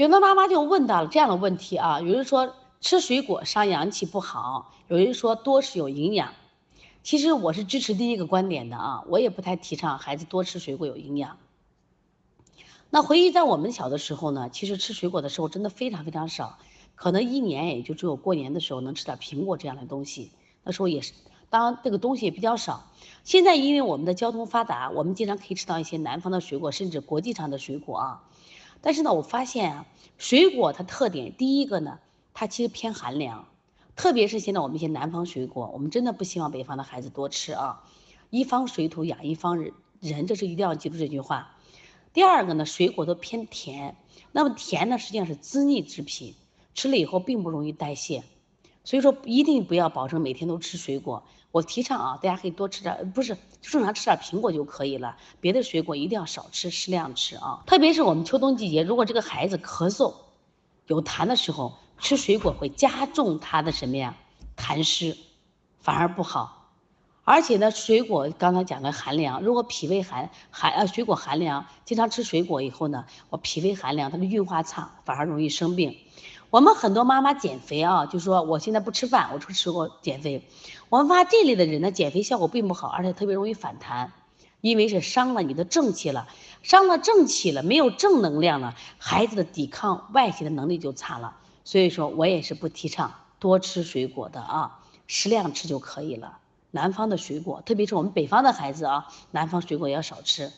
[0.00, 6.32] 有的妈妈就问到了这样的问题啊，有人说吃水果伤阳气不好，有人说多吃有营养。
[7.02, 11.36] 其实我是支持第一个观点的啊，我也不太提倡孩子多吃水果有营养。
[12.88, 16.56] 那回忆在我们小的时候呢，其实吃水果的时候真的非常非常少，
[16.94, 20.30] 可能一年也就只有过年的时候能吃点苹果这样的东西。
[20.64, 21.12] 那时候也是，
[21.50, 22.86] 当然这个东西也比较少。
[23.22, 28.24] 现在因为我们的交通发达，我们经常可以吃到一些南方的水果，甚至国际上的水果啊。
[28.82, 29.86] 但是呢，我发现啊，
[30.18, 31.98] 水果它特点第一个呢，
[32.34, 33.46] 它其实偏寒凉。
[33.96, 37.84] 特别是现在我们一些南方水果，我们真的不希望北方的孩子多吃啊。
[38.30, 41.56] 一方水土养一方人，人这是一定要记住这句话。
[42.14, 43.96] 第二个呢，水果都偏甜，
[44.32, 46.34] 那么甜呢实际上是滋腻之品，
[46.74, 48.22] 吃了以后并不容易代谢，
[48.84, 51.22] 所以说一定不要保证每天都吃水果。
[51.52, 57.62] 我提倡啊，大家可以多吃点，不是正常吃点苹果就可以了，别的水果一定要少吃，适量吃啊。
[57.66, 60.14] 特别是我们秋冬季节，如果这个孩子咳嗽
[60.86, 61.74] 有痰的时候。
[62.02, 64.16] 吃水果会加重他的什么呀？
[64.56, 65.18] 痰湿，
[65.80, 66.72] 反而不好。
[67.24, 75.98] 而且呢，水果刚才讲的寒凉，如果脾胃寒寒呃水果寒凉，经常吃水果以后呢，我脾胃寒凉，他的运化差，反而容易生病。
[76.50, 80.44] 我们很多妈妈减肥啊，就说我现在不吃饭，我吃水果减肥。
[80.88, 84.12] 我们发现这类的人呢，减肥效果并不好，而且特别容易反弹。
[84.60, 86.28] 因为是伤了你的正气了，
[86.62, 91.36] 伤了正气了，没有正能量了，孩子的抵抗外邪的能力就差了。
[91.64, 96.38] 所以说我也是不提倡多吃水果的啊，适量吃就可以了。
[96.72, 100.52] 南方的水果，特别是我们北方的孩子啊，南方水果要少吃。